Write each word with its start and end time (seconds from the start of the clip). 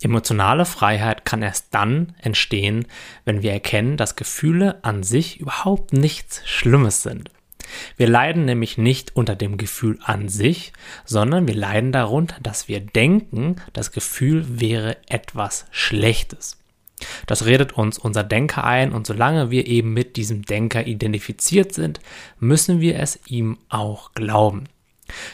Emotionale 0.00 0.64
Freiheit 0.64 1.24
kann 1.24 1.42
erst 1.42 1.68
dann 1.72 2.14
entstehen, 2.20 2.86
wenn 3.24 3.42
wir 3.42 3.52
erkennen, 3.52 3.96
dass 3.96 4.16
Gefühle 4.16 4.82
an 4.82 5.02
sich 5.02 5.40
überhaupt 5.40 5.92
nichts 5.92 6.42
Schlimmes 6.44 7.02
sind. 7.02 7.30
Wir 7.96 8.08
leiden 8.08 8.44
nämlich 8.44 8.76
nicht 8.76 9.16
unter 9.16 9.36
dem 9.36 9.56
Gefühl 9.56 9.98
an 10.02 10.28
sich, 10.28 10.72
sondern 11.04 11.46
wir 11.46 11.54
leiden 11.54 11.92
darunter, 11.92 12.36
dass 12.42 12.68
wir 12.68 12.80
denken, 12.80 13.56
das 13.72 13.92
Gefühl 13.92 14.60
wäre 14.60 14.96
etwas 15.08 15.66
Schlechtes. 15.70 16.58
Das 17.26 17.44
redet 17.44 17.72
uns 17.72 17.98
unser 17.98 18.24
Denker 18.24 18.64
ein 18.64 18.92
und 18.92 19.06
solange 19.06 19.50
wir 19.50 19.66
eben 19.66 19.92
mit 19.92 20.16
diesem 20.16 20.42
Denker 20.42 20.86
identifiziert 20.86 21.74
sind, 21.74 22.00
müssen 22.38 22.80
wir 22.80 22.98
es 22.98 23.18
ihm 23.26 23.58
auch 23.68 24.12
glauben. 24.12 24.64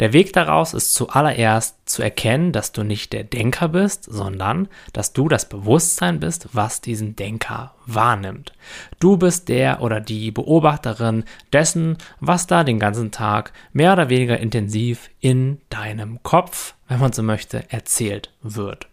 Der 0.00 0.12
Weg 0.12 0.32
daraus 0.32 0.74
ist 0.74 0.94
zuallererst 0.94 1.88
zu 1.88 2.02
erkennen, 2.02 2.52
dass 2.52 2.72
du 2.72 2.82
nicht 2.82 3.12
der 3.12 3.24
Denker 3.24 3.68
bist, 3.68 4.04
sondern 4.04 4.68
dass 4.92 5.12
du 5.12 5.28
das 5.28 5.48
Bewusstsein 5.48 6.20
bist, 6.20 6.48
was 6.52 6.80
diesen 6.80 7.16
Denker 7.16 7.74
wahrnimmt. 7.86 8.52
Du 8.98 9.16
bist 9.16 9.48
der 9.48 9.82
oder 9.82 10.00
die 10.00 10.30
Beobachterin 10.30 11.24
dessen, 11.52 11.98
was 12.20 12.46
da 12.46 12.64
den 12.64 12.78
ganzen 12.78 13.10
Tag 13.10 13.52
mehr 13.72 13.92
oder 13.92 14.08
weniger 14.08 14.38
intensiv 14.38 15.10
in 15.20 15.60
deinem 15.70 16.22
Kopf, 16.22 16.74
wenn 16.88 17.00
man 17.00 17.12
so 17.12 17.22
möchte, 17.22 17.70
erzählt 17.70 18.32
wird. 18.42 18.88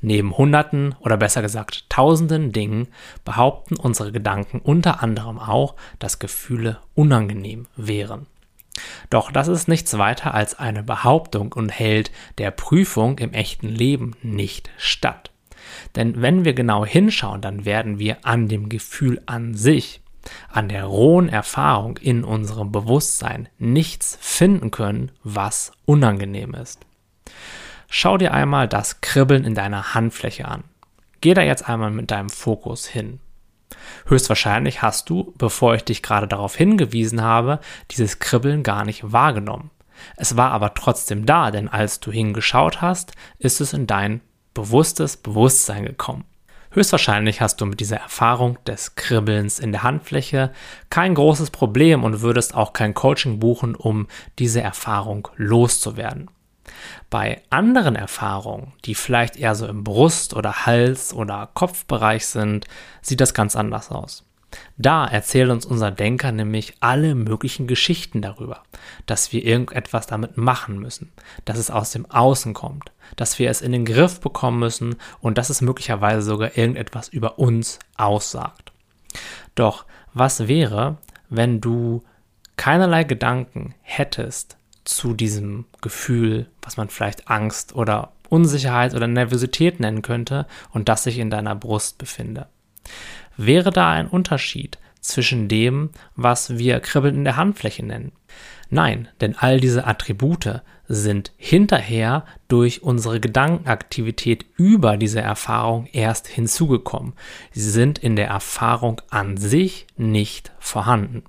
Neben 0.00 0.36
Hunderten 0.36 0.94
oder 1.00 1.16
besser 1.16 1.40
gesagt 1.40 1.88
Tausenden 1.88 2.52
Dingen 2.52 2.88
behaupten 3.24 3.76
unsere 3.76 4.12
Gedanken 4.12 4.58
unter 4.58 5.02
anderem 5.02 5.38
auch, 5.38 5.76
dass 5.98 6.18
Gefühle 6.18 6.78
unangenehm 6.94 7.68
wären. 7.74 8.26
Doch 9.10 9.30
das 9.30 9.48
ist 9.48 9.68
nichts 9.68 9.96
weiter 9.98 10.34
als 10.34 10.58
eine 10.58 10.82
Behauptung 10.82 11.52
und 11.52 11.68
hält 11.70 12.10
der 12.38 12.50
Prüfung 12.50 13.18
im 13.18 13.32
echten 13.32 13.68
Leben 13.68 14.16
nicht 14.22 14.70
statt. 14.76 15.30
Denn 15.96 16.20
wenn 16.20 16.44
wir 16.44 16.54
genau 16.54 16.84
hinschauen, 16.84 17.40
dann 17.40 17.64
werden 17.64 17.98
wir 17.98 18.18
an 18.22 18.48
dem 18.48 18.68
Gefühl 18.68 19.22
an 19.26 19.54
sich, 19.54 20.00
an 20.48 20.68
der 20.68 20.84
rohen 20.84 21.28
Erfahrung 21.28 21.98
in 21.98 22.24
unserem 22.24 22.72
Bewusstsein 22.72 23.48
nichts 23.58 24.18
finden 24.20 24.70
können, 24.70 25.12
was 25.22 25.72
unangenehm 25.84 26.54
ist. 26.54 26.80
Schau 27.88 28.18
dir 28.18 28.32
einmal 28.32 28.66
das 28.66 29.00
Kribbeln 29.00 29.44
in 29.44 29.54
deiner 29.54 29.94
Handfläche 29.94 30.46
an. 30.48 30.64
Geh 31.20 31.34
da 31.34 31.42
jetzt 31.42 31.68
einmal 31.68 31.90
mit 31.90 32.10
deinem 32.10 32.28
Fokus 32.28 32.86
hin. 32.86 33.20
Höchstwahrscheinlich 34.06 34.82
hast 34.82 35.08
du, 35.08 35.34
bevor 35.38 35.74
ich 35.74 35.84
dich 35.84 36.02
gerade 36.02 36.28
darauf 36.28 36.56
hingewiesen 36.56 37.22
habe, 37.22 37.60
dieses 37.90 38.18
Kribbeln 38.18 38.62
gar 38.62 38.84
nicht 38.84 39.12
wahrgenommen. 39.12 39.70
Es 40.16 40.36
war 40.36 40.50
aber 40.50 40.74
trotzdem 40.74 41.26
da, 41.26 41.50
denn 41.50 41.68
als 41.68 42.00
du 42.00 42.12
hingeschaut 42.12 42.82
hast, 42.82 43.12
ist 43.38 43.60
es 43.60 43.72
in 43.72 43.86
dein 43.86 44.20
bewusstes 44.52 45.16
Bewusstsein 45.16 45.84
gekommen. 45.84 46.24
Höchstwahrscheinlich 46.70 47.40
hast 47.40 47.60
du 47.60 47.66
mit 47.66 47.78
dieser 47.78 47.98
Erfahrung 47.98 48.58
des 48.64 48.96
Kribbelns 48.96 49.60
in 49.60 49.70
der 49.70 49.84
Handfläche 49.84 50.52
kein 50.90 51.14
großes 51.14 51.50
Problem 51.50 52.02
und 52.02 52.20
würdest 52.20 52.54
auch 52.54 52.72
kein 52.72 52.94
Coaching 52.94 53.38
buchen, 53.38 53.76
um 53.76 54.08
diese 54.40 54.60
Erfahrung 54.60 55.28
loszuwerden. 55.36 56.30
Bei 57.10 57.42
anderen 57.50 57.96
Erfahrungen, 57.96 58.72
die 58.84 58.94
vielleicht 58.94 59.36
eher 59.36 59.54
so 59.54 59.66
im 59.66 59.84
Brust- 59.84 60.34
oder 60.34 60.66
Hals- 60.66 61.12
oder 61.12 61.50
Kopfbereich 61.54 62.26
sind, 62.26 62.66
sieht 63.02 63.20
das 63.20 63.34
ganz 63.34 63.56
anders 63.56 63.90
aus. 63.90 64.24
Da 64.76 65.06
erzählt 65.06 65.50
uns 65.50 65.66
unser 65.66 65.90
Denker 65.90 66.32
nämlich 66.32 66.74
alle 66.80 67.14
möglichen 67.14 67.66
Geschichten 67.66 68.22
darüber, 68.22 68.62
dass 69.06 69.32
wir 69.32 69.44
irgendetwas 69.44 70.06
damit 70.06 70.36
machen 70.36 70.78
müssen, 70.78 71.12
dass 71.44 71.58
es 71.58 71.70
aus 71.70 71.90
dem 71.90 72.10
Außen 72.10 72.54
kommt, 72.54 72.92
dass 73.16 73.38
wir 73.38 73.50
es 73.50 73.62
in 73.62 73.72
den 73.72 73.84
Griff 73.84 74.20
bekommen 74.20 74.58
müssen 74.58 74.96
und 75.20 75.38
dass 75.38 75.50
es 75.50 75.60
möglicherweise 75.60 76.22
sogar 76.22 76.56
irgendetwas 76.56 77.08
über 77.08 77.38
uns 77.38 77.78
aussagt. 77.96 78.72
Doch 79.54 79.84
was 80.12 80.48
wäre, 80.48 80.98
wenn 81.28 81.60
du 81.60 82.02
keinerlei 82.56 83.04
Gedanken 83.04 83.74
hättest 83.82 84.56
zu 84.84 85.14
diesem 85.14 85.64
Gefühl, 85.80 86.46
was 86.62 86.76
man 86.76 86.88
vielleicht 86.88 87.28
Angst 87.28 87.74
oder 87.74 88.12
Unsicherheit 88.28 88.94
oder 88.94 89.06
Nervosität 89.06 89.80
nennen 89.80 90.02
könnte 90.02 90.46
und 90.72 90.88
das 90.88 91.04
sich 91.04 91.18
in 91.18 91.30
deiner 91.30 91.54
Brust 91.54 91.98
befinde. 91.98 92.46
Wäre 93.36 93.70
da 93.70 93.90
ein 93.90 94.08
Unterschied 94.08 94.78
zwischen 95.00 95.48
dem, 95.48 95.90
was 96.16 96.58
wir 96.58 96.80
Kribbeln 96.80 97.16
in 97.16 97.24
der 97.24 97.36
Handfläche 97.36 97.84
nennen? 97.84 98.12
Nein, 98.70 99.08
denn 99.20 99.36
all 99.36 99.60
diese 99.60 99.86
Attribute 99.86 100.62
sind 100.88 101.32
hinterher 101.36 102.24
durch 102.48 102.82
unsere 102.82 103.20
Gedankenaktivität 103.20 104.44
über 104.56 104.96
diese 104.96 105.20
Erfahrung 105.20 105.86
erst 105.92 106.26
hinzugekommen. 106.26 107.14
Sie 107.52 107.70
sind 107.70 107.98
in 107.98 108.16
der 108.16 108.28
Erfahrung 108.28 109.00
an 109.10 109.36
sich 109.36 109.86
nicht 109.96 110.52
vorhanden. 110.58 111.24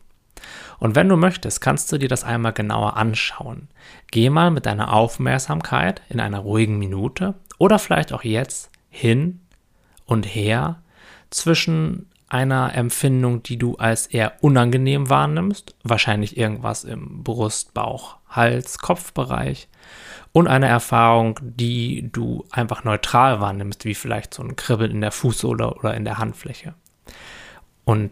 Und 0.80 0.96
wenn 0.96 1.10
du 1.10 1.16
möchtest, 1.16 1.62
kannst 1.62 1.92
du 1.92 1.98
dir 1.98 2.10
das 2.10 2.24
einmal 2.24 2.54
genauer 2.54 2.98
anschauen. 2.98 3.70
Geh 4.12 4.30
mal 4.30 4.52
mit 4.52 4.66
deiner 4.66 4.94
Aufmerksamkeit 4.94 6.02
in 6.10 6.20
einer 6.20 6.40
ruhigen 6.40 6.78
Minute 6.78 7.36
oder 7.58 7.80
vielleicht 7.80 8.14
auch 8.14 8.24
jetzt 8.24 8.70
hin 8.90 9.42
und 10.06 10.24
her 10.26 10.82
zwischen 11.30 12.08
einer 12.28 12.74
Empfindung, 12.76 13.44
die 13.44 13.58
du 13.58 13.76
als 13.76 14.08
eher 14.08 14.34
unangenehm 14.42 15.10
wahrnimmst, 15.10 15.76
wahrscheinlich 15.84 16.38
irgendwas 16.38 16.84
im 16.84 17.24
Brust, 17.24 17.74
Bauch, 17.74 18.18
Hals, 18.30 18.80
Kopfbereich, 18.80 19.70
und 20.32 20.48
einer 20.48 20.68
Erfahrung, 20.68 21.40
die 21.42 22.10
du 22.12 22.44
einfach 22.52 22.84
neutral 22.84 23.40
wahrnimmst, 23.40 23.86
wie 23.86 23.96
vielleicht 23.96 24.34
so 24.34 24.44
ein 24.44 24.58
Kribbeln 24.58 24.92
in 24.92 25.02
der 25.02 25.12
Fußsohle 25.12 25.76
oder 25.76 25.94
in 25.94 26.04
der 26.04 26.18
Handfläche. 26.18 26.74
Und 27.86 28.12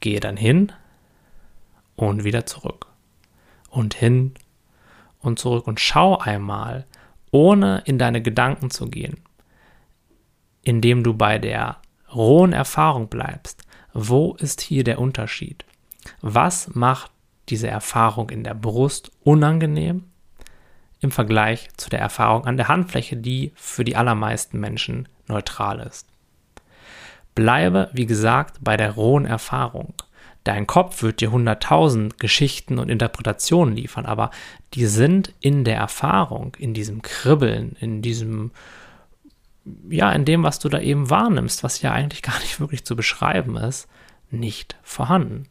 gehe 0.00 0.18
dann 0.18 0.36
hin, 0.36 0.72
und 2.08 2.24
wieder 2.24 2.46
zurück. 2.46 2.86
Und 3.68 3.94
hin 3.94 4.34
und 5.20 5.38
zurück 5.38 5.66
und 5.66 5.80
schau 5.80 6.18
einmal, 6.18 6.86
ohne 7.30 7.82
in 7.84 7.98
deine 7.98 8.22
Gedanken 8.22 8.70
zu 8.70 8.88
gehen, 8.88 9.18
indem 10.62 11.04
du 11.04 11.14
bei 11.14 11.38
der 11.38 11.76
rohen 12.12 12.52
Erfahrung 12.52 13.08
bleibst. 13.08 13.62
Wo 13.92 14.34
ist 14.34 14.60
hier 14.60 14.84
der 14.84 14.98
Unterschied? 14.98 15.64
Was 16.20 16.74
macht 16.74 17.10
diese 17.48 17.68
Erfahrung 17.68 18.30
in 18.30 18.44
der 18.44 18.54
Brust 18.54 19.10
unangenehm 19.22 20.04
im 21.00 21.10
Vergleich 21.10 21.68
zu 21.76 21.90
der 21.90 22.00
Erfahrung 22.00 22.46
an 22.46 22.56
der 22.56 22.68
Handfläche, 22.68 23.16
die 23.16 23.52
für 23.54 23.84
die 23.84 23.96
allermeisten 23.96 24.58
Menschen 24.60 25.08
neutral 25.26 25.80
ist? 25.80 26.06
Bleibe, 27.34 27.90
wie 27.92 28.06
gesagt, 28.06 28.58
bei 28.60 28.76
der 28.76 28.92
rohen 28.92 29.24
Erfahrung. 29.24 29.94
Dein 30.50 30.66
Kopf 30.66 31.04
wird 31.04 31.20
dir 31.20 31.30
hunderttausend 31.30 32.18
Geschichten 32.18 32.80
und 32.80 32.88
Interpretationen 32.88 33.76
liefern, 33.76 34.04
aber 34.04 34.32
die 34.74 34.86
sind 34.86 35.32
in 35.38 35.62
der 35.62 35.76
Erfahrung, 35.76 36.56
in 36.58 36.74
diesem 36.74 37.02
Kribbeln, 37.02 37.76
in 37.78 38.02
diesem, 38.02 38.50
ja, 39.88 40.10
in 40.10 40.24
dem, 40.24 40.42
was 40.42 40.58
du 40.58 40.68
da 40.68 40.80
eben 40.80 41.08
wahrnimmst, 41.08 41.62
was 41.62 41.82
ja 41.82 41.92
eigentlich 41.92 42.22
gar 42.24 42.36
nicht 42.40 42.58
wirklich 42.58 42.84
zu 42.84 42.96
beschreiben 42.96 43.56
ist, 43.56 43.86
nicht 44.32 44.74
vorhanden. 44.82 45.46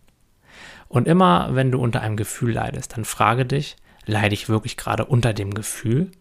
Und 0.89 1.07
immer, 1.07 1.55
wenn 1.55 1.71
du 1.71 1.79
unter 1.79 2.01
einem 2.01 2.17
Gefühl 2.17 2.51
leidest, 2.51 2.97
dann 2.97 3.05
frage 3.05 3.45
dich, 3.45 3.77
leide 4.05 4.33
ich 4.33 4.49
wirklich 4.49 4.75
gerade 4.75 5.05
unter 5.05 5.31
dem 5.31 5.53
Gefühl? 5.53 6.11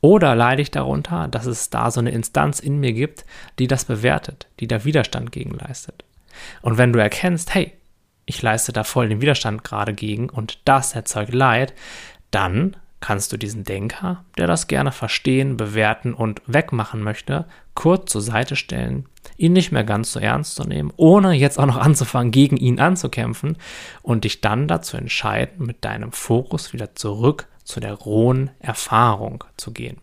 Oder 0.00 0.34
leide 0.34 0.62
ich 0.62 0.72
darunter, 0.72 1.28
dass 1.28 1.46
es 1.46 1.70
da 1.70 1.92
so 1.92 2.00
eine 2.00 2.10
Instanz 2.10 2.58
in 2.58 2.80
mir 2.80 2.92
gibt, 2.92 3.24
die 3.60 3.68
das 3.68 3.84
bewertet, 3.84 4.48
die 4.58 4.66
da 4.66 4.84
Widerstand 4.84 5.30
gegen 5.30 5.52
leistet? 5.52 6.04
Und 6.60 6.76
wenn 6.76 6.92
du 6.92 6.98
erkennst, 6.98 7.54
hey, 7.54 7.72
ich 8.26 8.42
leiste 8.42 8.72
da 8.72 8.84
voll 8.84 9.08
den 9.08 9.20
Widerstand 9.20 9.64
gerade 9.64 9.94
gegen 9.94 10.28
und 10.28 10.58
das 10.64 10.94
erzeugt 10.94 11.32
Leid, 11.32 11.72
dann 12.30 12.76
kannst 13.00 13.32
du 13.32 13.36
diesen 13.36 13.62
Denker, 13.62 14.24
der 14.36 14.46
das 14.46 14.66
gerne 14.66 14.90
verstehen, 14.90 15.56
bewerten 15.56 16.12
und 16.12 16.42
wegmachen 16.46 17.02
möchte, 17.02 17.46
kurz 17.74 18.10
zur 18.10 18.22
Seite 18.22 18.56
stellen, 18.56 19.06
ihn 19.36 19.52
nicht 19.52 19.70
mehr 19.70 19.84
ganz 19.84 20.12
so 20.12 20.18
ernst 20.18 20.56
zu 20.56 20.64
nehmen, 20.64 20.92
ohne 20.96 21.34
jetzt 21.34 21.58
auch 21.58 21.66
noch 21.66 21.76
anzufangen, 21.76 22.32
gegen 22.32 22.56
ihn 22.56 22.80
anzukämpfen 22.80 23.56
und 24.02 24.24
dich 24.24 24.40
dann 24.40 24.66
dazu 24.66 24.96
entscheiden, 24.96 25.64
mit 25.64 25.84
deinem 25.84 26.10
Fokus 26.10 26.72
wieder 26.72 26.94
zurück 26.94 27.46
zu 27.64 27.80
der 27.80 27.94
rohen 27.94 28.50
Erfahrung 28.58 29.44
zu 29.56 29.72
gehen. 29.72 29.98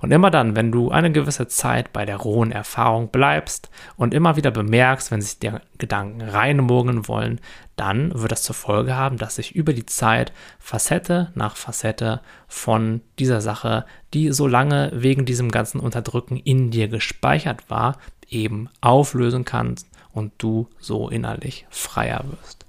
Und 0.00 0.12
immer 0.12 0.30
dann, 0.30 0.56
wenn 0.56 0.72
du 0.72 0.90
eine 0.90 1.12
gewisse 1.12 1.48
Zeit 1.48 1.92
bei 1.92 2.04
der 2.04 2.16
rohen 2.16 2.52
Erfahrung 2.52 3.08
bleibst 3.08 3.70
und 3.96 4.14
immer 4.14 4.36
wieder 4.36 4.50
bemerkst, 4.50 5.10
wenn 5.10 5.22
sich 5.22 5.38
dir 5.38 5.60
Gedanken 5.78 6.22
reinmogeln 6.22 7.08
wollen, 7.08 7.40
dann 7.76 8.18
wird 8.18 8.32
das 8.32 8.42
zur 8.42 8.54
Folge 8.54 8.96
haben, 8.96 9.18
dass 9.18 9.36
sich 9.36 9.54
über 9.54 9.72
die 9.72 9.86
Zeit 9.86 10.32
Facette 10.58 11.30
nach 11.34 11.56
Facette 11.56 12.20
von 12.48 13.02
dieser 13.18 13.40
Sache, 13.40 13.84
die 14.14 14.32
so 14.32 14.46
lange 14.46 14.90
wegen 14.94 15.26
diesem 15.26 15.50
ganzen 15.50 15.80
Unterdrücken 15.80 16.36
in 16.36 16.70
dir 16.70 16.88
gespeichert 16.88 17.68
war, 17.68 17.98
eben 18.28 18.68
auflösen 18.80 19.44
kannst 19.44 19.88
und 20.12 20.32
du 20.38 20.68
so 20.78 21.08
innerlich 21.08 21.66
freier 21.70 22.24
wirst. 22.24 22.65